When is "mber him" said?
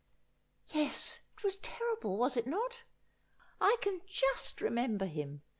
4.73-5.43